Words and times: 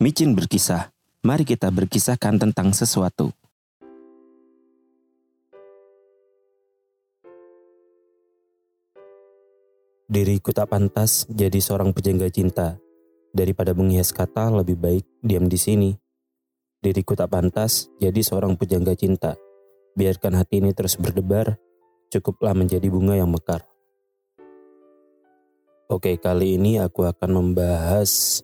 Micin 0.00 0.32
berkisah. 0.32 0.96
Mari 1.28 1.44
kita 1.44 1.68
berkisahkan 1.68 2.40
tentang 2.40 2.72
sesuatu. 2.72 3.36
Diriku 10.08 10.56
tak 10.56 10.72
pantas 10.72 11.28
jadi 11.28 11.60
seorang 11.60 11.92
penjaga 11.92 12.32
cinta. 12.32 12.80
Daripada 13.36 13.76
menghias 13.76 14.08
kata, 14.16 14.48
lebih 14.48 14.80
baik 14.80 15.04
diam 15.20 15.44
di 15.52 15.60
sini. 15.60 15.92
Diriku 16.80 17.12
tak 17.12 17.36
pantas 17.36 17.92
jadi 18.00 18.24
seorang 18.24 18.56
penjaga 18.56 18.96
cinta. 18.96 19.36
Biarkan 20.00 20.32
hati 20.32 20.64
ini 20.64 20.72
terus 20.72 20.96
berdebar, 20.96 21.60
cukuplah 22.08 22.56
menjadi 22.56 22.88
bunga 22.88 23.20
yang 23.20 23.28
mekar. 23.28 23.68
Oke, 25.92 26.16
kali 26.16 26.56
ini 26.56 26.80
aku 26.80 27.04
akan 27.04 27.36
membahas 27.36 28.40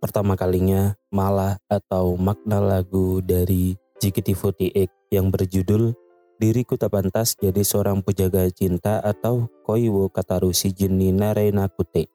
pertama 0.00 0.34
kalinya 0.34 0.96
malah 1.12 1.60
atau 1.68 2.16
makna 2.16 2.58
lagu 2.58 3.20
dari 3.20 3.76
JKT48 4.00 5.12
yang 5.12 5.28
berjudul 5.28 5.92
Diriku 6.40 6.80
tak 6.80 6.96
pantas 6.96 7.36
jadi 7.36 7.60
seorang 7.60 8.00
penjaga 8.00 8.48
cinta 8.48 8.96
atau 9.04 9.52
Koiwo 9.60 10.08
Kataru 10.08 10.56
Shijin 10.56 10.96
Narena 10.96 11.68
Kute. 11.68 12.08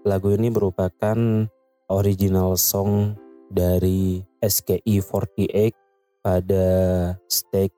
Lagu 0.00 0.32
ini 0.32 0.48
merupakan 0.48 1.44
original 1.92 2.56
song 2.56 3.20
dari 3.52 4.24
SKI48 4.40 5.76
pada 6.24 6.68
stage 7.28 7.76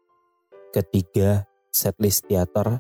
ketiga 0.70 1.51
setlist 1.74 2.30
teater 2.30 2.79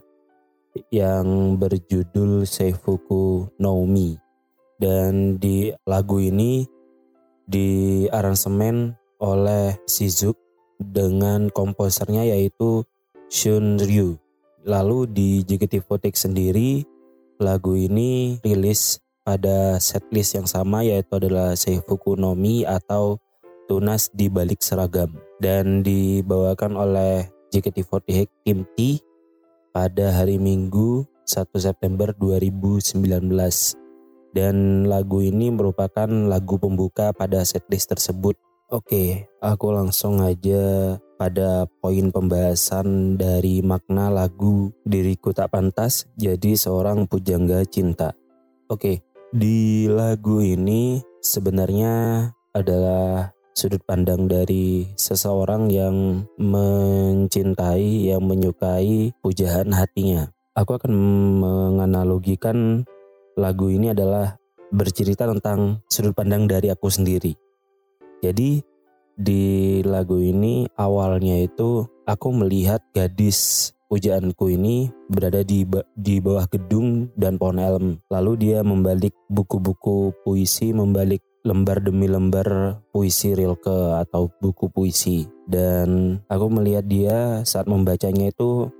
yang 0.94 1.58
berjudul 1.58 2.46
Seifuku 2.46 3.50
Naomi. 3.58 4.21
Dan 4.82 5.38
di 5.38 5.70
lagu 5.86 6.18
ini 6.18 6.66
di 7.46 8.02
aransemen 8.10 8.98
oleh 9.22 9.78
Shizuk 9.86 10.34
dengan 10.82 11.46
komposernya 11.54 12.26
yaitu 12.26 12.82
Shun 13.30 13.78
Ryu. 13.78 14.18
Lalu 14.66 15.06
di 15.06 15.30
JKT48 15.46 16.14
sendiri 16.18 16.82
lagu 17.38 17.78
ini 17.78 18.42
rilis 18.42 18.98
pada 19.22 19.78
setlist 19.78 20.34
yang 20.34 20.50
sama 20.50 20.82
yaitu 20.82 21.14
adalah 21.14 21.54
Seifuku 21.54 22.18
no 22.18 22.34
Mi 22.34 22.66
atau 22.66 23.22
Tunas 23.70 24.10
di 24.10 24.26
Balik 24.26 24.66
Seragam 24.66 25.14
dan 25.38 25.86
dibawakan 25.86 26.74
oleh 26.74 27.30
JKT48 27.54 28.26
Kim 28.42 28.66
T 28.74 28.98
pada 29.70 30.10
hari 30.10 30.42
Minggu 30.42 31.06
1 31.30 31.46
September 31.54 32.10
2019 32.18 33.81
dan 34.32 34.88
lagu 34.88 35.20
ini 35.20 35.52
merupakan 35.52 36.08
lagu 36.08 36.56
pembuka 36.56 37.12
pada 37.12 37.44
setlist 37.44 37.92
tersebut. 37.92 38.36
Oke, 38.72 39.28
aku 39.44 39.68
langsung 39.68 40.24
aja 40.24 40.96
pada 41.20 41.68
poin 41.84 42.08
pembahasan 42.08 43.20
dari 43.20 43.60
makna 43.60 44.08
lagu 44.08 44.72
Diriku 44.88 45.36
Tak 45.36 45.52
Pantas 45.52 46.08
jadi 46.16 46.56
seorang 46.56 47.04
pujangga 47.04 47.68
cinta. 47.68 48.16
Oke, 48.72 49.04
di 49.28 49.84
lagu 49.92 50.40
ini 50.40 51.04
sebenarnya 51.20 52.26
adalah 52.56 53.36
sudut 53.52 53.84
pandang 53.84 54.24
dari 54.24 54.88
seseorang 54.96 55.68
yang 55.68 56.24
mencintai, 56.40 58.08
yang 58.08 58.24
menyukai 58.24 59.12
pujaan 59.20 59.76
hatinya. 59.76 60.32
Aku 60.56 60.76
akan 60.76 60.92
menganalogikan 61.40 62.88
lagu 63.36 63.68
ini 63.72 63.92
adalah 63.92 64.36
bercerita 64.72 65.28
tentang 65.28 65.84
sudut 65.88 66.16
pandang 66.16 66.48
dari 66.48 66.72
aku 66.72 66.88
sendiri. 66.88 67.36
Jadi 68.24 68.64
di 69.12 69.78
lagu 69.84 70.16
ini 70.16 70.64
awalnya 70.80 71.44
itu 71.44 71.84
aku 72.08 72.32
melihat 72.32 72.80
gadis 72.96 73.70
pujaanku 73.92 74.48
ini 74.48 74.88
berada 75.12 75.44
di 75.44 75.68
di 75.92 76.16
bawah 76.16 76.48
gedung 76.48 77.12
dan 77.12 77.36
pohon 77.36 77.60
elm. 77.60 77.86
Lalu 78.08 78.32
dia 78.40 78.64
membalik 78.64 79.12
buku-buku 79.28 80.16
puisi, 80.24 80.72
membalik 80.72 81.20
lembar 81.44 81.84
demi 81.84 82.08
lembar 82.08 82.80
puisi 82.88 83.36
Rilke 83.36 84.00
atau 84.00 84.32
buku 84.40 84.72
puisi. 84.72 85.28
Dan 85.44 86.16
aku 86.32 86.46
melihat 86.48 86.88
dia 86.88 87.44
saat 87.44 87.68
membacanya 87.68 88.32
itu 88.32 88.72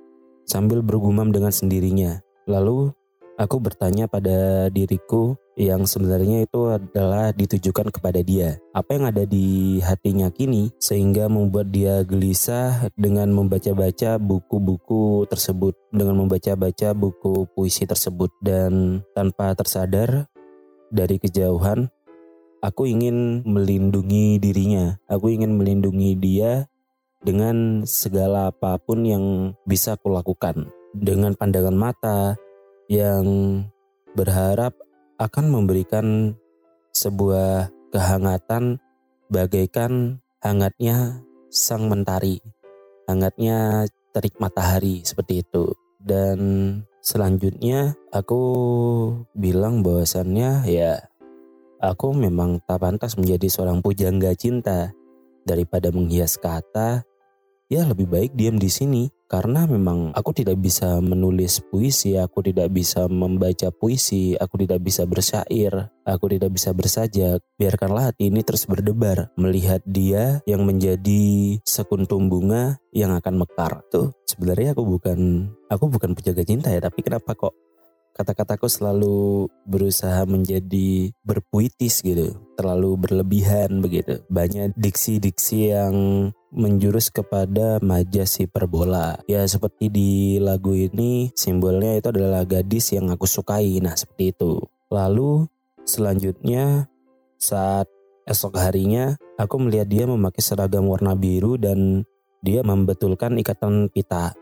sambil 0.49 0.81
bergumam 0.81 1.29
dengan 1.29 1.53
sendirinya. 1.53 2.25
Lalu 2.49 2.97
aku 3.43 3.59
bertanya 3.59 4.07
pada 4.07 4.71
diriku, 4.71 5.35
yang 5.59 5.85
sebenarnya 5.85 6.47
itu 6.47 6.71
adalah 6.71 7.35
ditujukan 7.35 7.91
kepada 7.91 8.23
dia. 8.23 8.57
Apa 8.73 8.97
yang 8.97 9.05
ada 9.11 9.27
di 9.27 9.83
hatinya 9.83 10.31
kini 10.31 10.73
sehingga 10.81 11.27
membuat 11.27 11.75
dia 11.75 12.07
gelisah 12.07 12.89
dengan 12.95 13.35
membaca-baca 13.35 14.17
buku-buku 14.17 15.27
tersebut, 15.27 15.75
dengan 15.91 16.23
membaca-baca 16.25 16.95
buku 16.95 17.51
puisi 17.53 17.85
tersebut 17.85 18.31
dan 18.41 19.03
tanpa 19.13 19.53
tersadar 19.59 20.31
dari 20.89 21.19
kejauhan 21.19 21.91
aku 22.63 22.87
ingin 22.87 23.43
melindungi 23.43 24.39
dirinya. 24.39 24.97
Aku 25.11 25.29
ingin 25.29 25.59
melindungi 25.59 26.15
dia 26.17 26.71
dengan 27.21 27.83
segala 27.85 28.55
apa 28.55 28.79
pun 28.79 29.03
yang 29.03 29.25
bisa 29.67 29.99
aku 29.99 30.09
lakukan. 30.09 30.71
Dengan 30.95 31.35
pandangan 31.35 31.75
mata 31.75 32.39
yang 32.93 33.25
berharap 34.13 34.77
akan 35.17 35.49
memberikan 35.49 36.37
sebuah 36.93 37.73
kehangatan 37.89 38.77
bagaikan 39.33 40.21
hangatnya 40.45 41.25
sang 41.49 41.89
mentari, 41.89 42.45
hangatnya 43.09 43.89
terik 44.13 44.37
matahari 44.37 45.01
seperti 45.09 45.41
itu. 45.41 45.73
Dan 45.97 46.39
selanjutnya 47.01 47.97
aku 48.13 48.43
bilang 49.33 49.81
bahwasannya 49.81 50.69
ya 50.69 51.01
aku 51.81 52.13
memang 52.13 52.61
tak 52.69 52.85
pantas 52.85 53.17
menjadi 53.17 53.49
seorang 53.49 53.81
pujangga 53.81 54.37
cinta 54.37 54.93
daripada 55.49 55.89
menghias 55.89 56.37
kata 56.37 57.09
ya 57.73 57.89
lebih 57.89 58.05
baik 58.05 58.37
diam 58.37 58.61
di 58.61 58.69
sini 58.69 59.09
karena 59.33 59.65
memang 59.65 60.13
aku 60.13 60.37
tidak 60.37 60.61
bisa 60.61 61.01
menulis 61.01 61.65
puisi, 61.65 62.21
aku 62.21 62.45
tidak 62.45 62.69
bisa 62.69 63.09
membaca 63.09 63.73
puisi, 63.73 64.37
aku 64.37 64.61
tidak 64.61 64.85
bisa 64.85 65.09
bersyair, 65.09 65.89
aku 66.05 66.37
tidak 66.37 66.53
bisa 66.53 66.77
bersajak. 66.77 67.41
Biarkanlah 67.57 68.13
hati 68.13 68.29
ini 68.29 68.45
terus 68.45 68.69
berdebar 68.69 69.33
melihat 69.41 69.81
dia 69.89 70.45
yang 70.45 70.69
menjadi 70.69 71.57
sekuntum 71.65 72.29
bunga 72.29 72.77
yang 72.93 73.17
akan 73.17 73.41
mekar. 73.41 73.81
Tuh 73.89 74.13
sebenarnya 74.29 74.77
aku 74.77 74.85
bukan 74.85 75.49
aku 75.73 75.89
bukan 75.89 76.13
penjaga 76.13 76.45
cinta 76.45 76.69
ya, 76.69 76.85
tapi 76.85 77.01
kenapa 77.01 77.33
kok 77.33 77.57
kata-kataku 78.13 78.69
selalu 78.69 79.49
berusaha 79.65 80.29
menjadi 80.29 81.09
berpuitis 81.25 82.05
gitu, 82.05 82.37
terlalu 82.61 83.01
berlebihan 83.01 83.81
begitu. 83.81 84.21
Banyak 84.29 84.77
diksi-diksi 84.77 85.73
yang 85.73 85.97
menjurus 86.53 87.09
kepada 87.09 87.81
majas 87.81 88.37
hiperbola. 88.39 89.25
Ya 89.25 89.43
seperti 89.49 89.89
di 89.89 90.37
lagu 90.37 90.77
ini 90.77 91.33
simbolnya 91.33 91.97
itu 91.97 92.13
adalah 92.13 92.45
gadis 92.45 92.93
yang 92.93 93.09
aku 93.09 93.25
sukai. 93.25 93.81
Nah 93.81 93.97
seperti 93.97 94.37
itu. 94.37 94.61
Lalu 94.93 95.49
selanjutnya 95.89 96.87
saat 97.41 97.89
esok 98.29 98.61
harinya 98.61 99.17
aku 99.41 99.59
melihat 99.59 99.89
dia 99.89 100.05
memakai 100.05 100.45
seragam 100.45 100.87
warna 100.87 101.17
biru 101.17 101.57
dan 101.57 102.05
dia 102.45 102.61
membetulkan 102.61 103.41
ikatan 103.41 103.89
pita. 103.89 104.37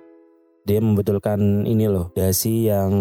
Dia 0.66 0.82
membetulkan 0.82 1.65
ini 1.65 1.88
loh 1.88 2.12
dasi 2.12 2.69
yang 2.69 2.92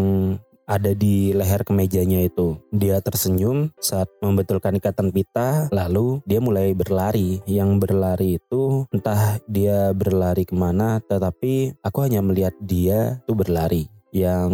ada 0.70 0.94
di 0.94 1.34
leher 1.34 1.66
kemejanya 1.66 2.22
itu. 2.22 2.62
Dia 2.70 3.02
tersenyum 3.02 3.74
saat 3.82 4.06
membetulkan 4.22 4.78
ikatan 4.78 5.10
pita, 5.10 5.66
lalu 5.74 6.22
dia 6.30 6.38
mulai 6.38 6.78
berlari. 6.78 7.42
Yang 7.50 7.70
berlari 7.82 8.30
itu 8.38 8.86
entah 8.94 9.42
dia 9.50 9.90
berlari 9.98 10.46
ke 10.46 10.54
mana, 10.54 11.02
tetapi 11.02 11.82
aku 11.82 12.06
hanya 12.06 12.22
melihat 12.22 12.54
dia 12.62 13.18
tuh 13.26 13.34
berlari. 13.34 13.90
Yang 14.14 14.54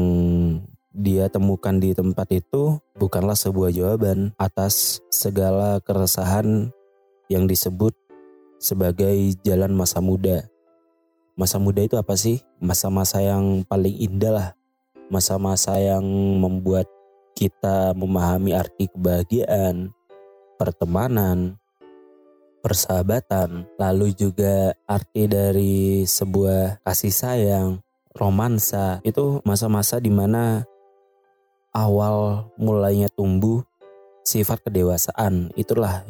dia 0.95 1.27
temukan 1.27 1.75
di 1.75 1.91
tempat 1.91 2.31
itu 2.31 2.79
bukanlah 2.95 3.35
sebuah 3.35 3.75
jawaban 3.75 4.31
atas 4.39 5.03
segala 5.11 5.83
keresahan 5.83 6.71
yang 7.27 7.43
disebut 7.51 7.91
sebagai 8.55 9.35
jalan 9.43 9.75
masa 9.75 9.99
muda. 9.99 10.47
Masa 11.35 11.59
muda 11.59 11.83
itu 11.83 11.99
apa 11.99 12.15
sih? 12.15 12.39
Masa-masa 12.63 13.19
yang 13.19 13.67
paling 13.67 13.91
indah 13.99 14.31
lah 14.31 14.49
masa-masa 15.09 15.77
yang 15.77 16.03
membuat 16.39 16.89
kita 17.35 17.91
memahami 17.93 18.55
arti 18.55 18.87
kebahagiaan, 18.89 19.91
pertemanan, 20.55 21.59
persahabatan, 22.63 23.69
lalu 23.77 24.15
juga 24.15 24.73
arti 24.89 25.29
dari 25.29 26.07
sebuah 26.07 26.81
kasih 26.81 27.13
sayang, 27.13 27.69
romansa. 28.15 29.03
Itu 29.05 29.43
masa-masa 29.45 29.99
di 29.99 30.09
mana 30.09 30.63
awal 31.75 32.49
mulainya 32.55 33.11
tumbuh 33.11 33.61
sifat 34.23 34.63
kedewasaan. 34.65 35.51
Itulah 35.53 36.07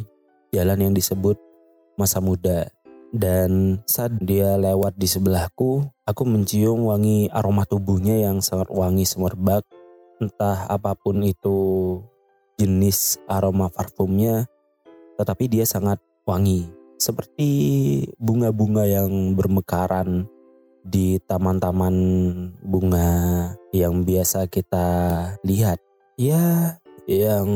jalan 0.54 0.80
yang 0.80 0.94
disebut 0.94 1.36
masa 1.98 2.22
muda. 2.22 2.70
Dan 3.16 3.80
saat 3.88 4.16
dia 4.22 4.60
lewat 4.60 4.96
di 5.00 5.08
sebelahku, 5.08 5.88
aku 6.06 6.22
mencium 6.24 6.86
wangi 6.86 7.28
aroma 7.34 7.66
tubuhnya 7.66 8.30
yang 8.30 8.40
sangat 8.40 8.70
wangi 8.70 9.04
semerbak. 9.10 9.66
Entah 10.22 10.70
apa 10.72 10.96
pun 10.96 11.26
itu 11.26 11.58
jenis 12.56 13.20
aroma 13.28 13.68
parfumnya, 13.68 14.48
tetapi 15.20 15.52
dia 15.52 15.66
sangat 15.68 16.00
wangi. 16.24 16.72
Seperti 16.96 17.50
bunga-bunga 18.16 18.88
yang 18.88 19.36
bermekaran 19.36 20.32
di 20.86 21.20
taman-taman 21.20 21.96
bunga 22.64 23.10
yang 23.76 24.08
biasa 24.08 24.48
kita 24.48 24.88
lihat. 25.44 25.84
Ya, 26.16 26.80
yang 27.10 27.50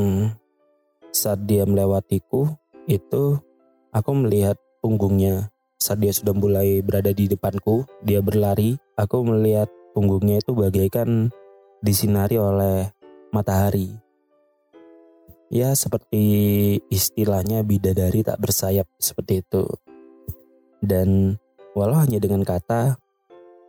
saat 1.14 1.48
dia 1.48 1.64
melewatiku 1.64 2.52
itu 2.84 3.40
aku 3.88 4.10
melihat 4.12 4.60
punggungnya. 4.84 5.48
Saat 5.80 6.04
dia 6.04 6.12
sudah 6.12 6.36
mulai 6.36 6.84
berada 6.84 7.08
di 7.08 7.24
depanku, 7.24 7.88
dia 8.04 8.20
berlari. 8.20 8.76
Aku 9.00 9.24
melihat 9.24 9.72
punggungnya 9.96 10.44
itu 10.44 10.52
bagaikan 10.52 11.32
disinari 11.80 12.36
oleh 12.36 12.92
matahari. 13.32 13.88
Ya 15.48 15.72
seperti 15.72 16.20
istilahnya 16.92 17.64
bidadari 17.64 18.20
tak 18.20 18.38
bersayap 18.44 18.84
seperti 19.00 19.40
itu. 19.40 19.64
Dan 20.84 21.40
walau 21.72 21.96
hanya 21.96 22.20
dengan 22.20 22.44
kata, 22.44 23.00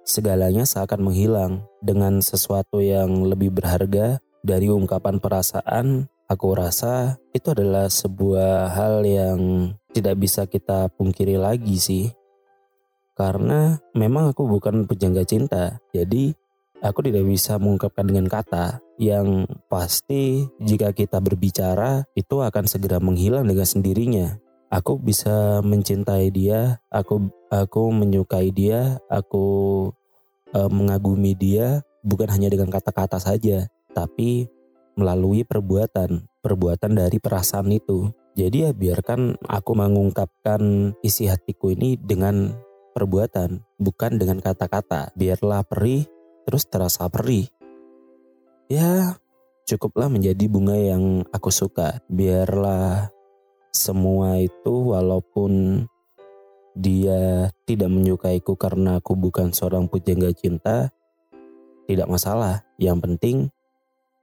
segalanya 0.03 0.67
seakan 0.67 1.07
menghilang 1.07 1.63
dengan 1.79 2.19
sesuatu 2.19 2.83
yang 2.83 3.23
lebih 3.23 3.55
berharga 3.55 4.19
dari 4.43 4.67
ungkapan 4.67 5.23
perasaan. 5.23 6.11
Aku 6.27 6.55
rasa 6.59 7.19
itu 7.31 7.55
adalah 7.55 7.87
sebuah 7.87 8.71
hal 8.71 9.03
yang 9.03 9.39
tidak 9.91 10.15
bisa 10.19 10.47
kita 10.47 10.91
pungkiri 10.95 11.35
lagi 11.39 11.77
sih. 11.77 12.05
Karena 13.15 13.77
memang 13.93 14.31
aku 14.31 14.47
bukan 14.47 14.87
penjaga 14.87 15.27
cinta, 15.27 15.77
jadi 15.91 16.33
aku 16.81 17.05
tidak 17.05 17.27
bisa 17.29 17.61
mengungkapkan 17.61 18.07
dengan 18.07 18.25
kata 18.25 18.81
yang 18.97 19.45
pasti 19.69 20.49
jika 20.57 20.95
kita 20.95 21.21
berbicara 21.21 22.07
itu 22.17 22.41
akan 22.41 22.65
segera 22.65 22.97
menghilang 22.97 23.45
dengan 23.45 23.67
sendirinya. 23.67 24.27
Aku 24.71 24.97
bisa 24.97 25.59
mencintai 25.61 26.31
dia, 26.31 26.79
aku 26.87 27.27
aku 27.51 27.91
menyukai 27.91 28.55
dia, 28.55 28.97
aku 29.11 29.91
uh, 30.55 30.69
mengagumi 30.71 31.35
dia 31.35 31.83
bukan 32.01 32.31
hanya 32.31 32.47
dengan 32.47 32.71
kata-kata 32.71 33.19
saja, 33.19 33.67
tapi 33.91 34.47
melalui 34.95 35.43
perbuatan, 35.43 36.25
perbuatan 36.39 36.91
dari 36.97 37.17
perasaan 37.19 37.69
itu. 37.71 38.11
Jadi 38.31 38.63
ya 38.63 38.71
biarkan 38.71 39.35
aku 39.43 39.71
mengungkapkan 39.75 40.93
isi 41.03 41.27
hatiku 41.27 41.75
ini 41.75 41.99
dengan 41.99 42.55
perbuatan, 42.95 43.59
bukan 43.75 44.11
dengan 44.15 44.39
kata-kata. 44.39 45.11
Biarlah 45.19 45.67
perih 45.67 46.07
terus 46.47 46.63
terasa 46.67 47.11
perih. 47.11 47.51
Ya, 48.71 49.19
cukuplah 49.67 50.07
menjadi 50.07 50.47
bunga 50.47 50.79
yang 50.79 51.27
aku 51.35 51.51
suka. 51.51 51.99
Biarlah 52.07 53.11
semua 53.75 54.39
itu 54.39 54.95
walaupun 54.95 55.83
dia 56.71 57.51
tidak 57.67 57.91
menyukaiku 57.91 58.55
karena 58.55 59.03
aku 59.03 59.19
bukan 59.19 59.51
seorang 59.51 59.91
pujangga 59.91 60.31
cinta, 60.31 60.95
tidak 61.83 62.07
masalah. 62.07 62.63
Yang 62.79 62.97
penting 63.03 63.37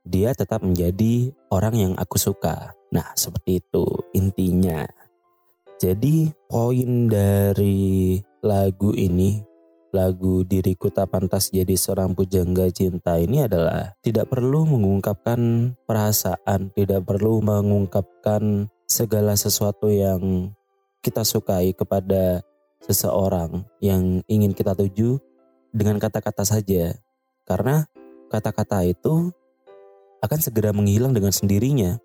dia 0.08 0.32
tetap 0.32 0.64
menjadi 0.64 1.28
orang 1.52 1.74
yang 1.76 1.92
aku 2.00 2.16
suka. 2.16 2.72
Nah, 2.88 3.12
seperti 3.12 3.60
itu 3.60 3.84
intinya. 4.16 4.88
Jadi 5.78 6.32
poin 6.48 7.06
dari 7.06 8.16
lagu 8.40 8.96
ini 8.96 9.44
lagu 9.92 10.44
Diriku 10.44 10.92
Tak 10.92 11.12
Pantas 11.12 11.48
Jadi 11.52 11.76
Seorang 11.76 12.12
Pujangga 12.12 12.68
Cinta 12.72 13.16
ini 13.20 13.44
adalah 13.44 13.94
tidak 14.02 14.32
perlu 14.32 14.64
mengungkapkan 14.64 15.72
perasaan, 15.84 16.72
tidak 16.74 17.04
perlu 17.06 17.40
mengungkapkan 17.44 18.68
segala 18.88 19.36
sesuatu 19.36 19.92
yang 19.92 20.52
kita 21.04 21.22
sukai 21.22 21.76
kepada 21.76 22.42
seseorang 22.84 23.64
yang 23.78 24.24
ingin 24.26 24.52
kita 24.56 24.72
tuju 24.72 25.20
dengan 25.70 26.00
kata-kata 26.00 26.42
saja. 26.42 26.96
Karena 27.44 27.84
kata-kata 28.28 28.84
itu 28.84 29.32
akan 30.24 30.38
segera 30.42 30.74
menghilang 30.74 31.14
dengan 31.14 31.30
sendirinya. 31.30 31.98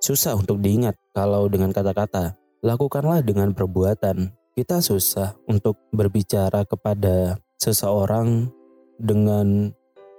Susah 0.00 0.36
untuk 0.36 0.60
diingat 0.60 0.96
kalau 1.16 1.48
dengan 1.48 1.72
kata-kata. 1.72 2.36
Lakukanlah 2.60 3.24
dengan 3.24 3.52
perbuatan 3.52 4.32
kita 4.56 4.80
susah 4.80 5.36
untuk 5.44 5.76
berbicara 5.92 6.64
kepada 6.64 7.36
seseorang 7.60 8.48
dengan 8.96 9.68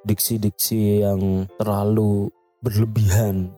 diksi-diksi 0.06 1.02
yang 1.02 1.50
terlalu 1.58 2.30
berlebihan, 2.62 3.50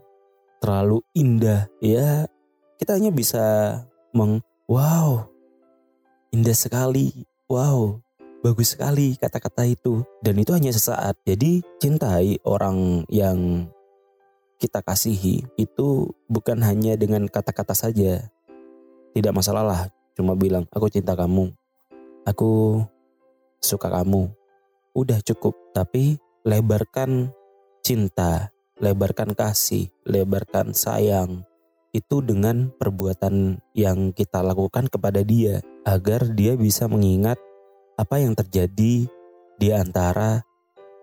terlalu 0.63 1.03
indah. 1.11 1.67
Ya, 1.83 2.31
kita 2.79 2.95
hanya 2.95 3.11
bisa 3.11 3.43
meng, 4.15 4.39
wow, 4.71 5.27
indah 6.31 6.55
sekali, 6.55 7.27
wow, 7.51 7.99
bagus 8.39 8.75
sekali 8.75 9.15
kata-kata 9.19 9.67
itu. 9.67 10.03
Dan 10.23 10.39
itu 10.39 10.55
hanya 10.55 10.71
sesaat. 10.71 11.19
Jadi 11.27 11.63
cintai 11.79 12.39
orang 12.47 13.03
yang 13.11 13.67
kita 14.59 14.83
kasihi 14.83 15.47
itu 15.55 16.11
bukan 16.27 16.59
hanya 16.63 16.99
dengan 16.99 17.27
kata-kata 17.31 17.71
saja. 17.71 18.27
Tidak 19.15 19.33
masalah 19.33 19.63
lah 19.63 19.81
cuma 20.13 20.35
bilang 20.35 20.67
aku 20.75 20.91
cinta 20.91 21.15
kamu, 21.15 21.55
aku 22.27 22.83
suka 23.63 23.87
kamu. 23.87 24.27
Udah 24.91 25.23
cukup, 25.23 25.55
tapi 25.71 26.19
lebarkan 26.43 27.31
cinta, 27.79 28.51
lebarkan 28.83 29.31
kasih, 29.31 29.87
lebarkan 30.03 30.75
sayang 30.75 31.47
itu 31.89 32.21
dengan 32.21 32.69
perbuatan 32.77 33.63
yang 33.73 34.13
kita 34.13 34.45
lakukan 34.45 34.91
kepada 34.91 35.25
dia 35.25 35.65
agar 35.87 36.21
dia 36.37 36.53
bisa 36.53 36.85
mengingat 36.85 37.41
apa 37.99 38.15
yang 38.23 38.31
terjadi 38.31 39.11
di 39.59 39.69
antara 39.75 40.47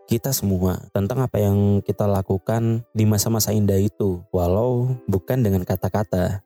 kita 0.08 0.32
semua 0.32 0.80
tentang 0.96 1.20
apa 1.20 1.36
yang 1.36 1.84
kita 1.84 2.08
lakukan 2.08 2.88
di 2.96 3.04
masa-masa 3.04 3.52
indah 3.52 3.76
itu 3.76 4.24
walau 4.32 4.96
bukan 5.04 5.44
dengan 5.44 5.60
kata-kata 5.68 6.45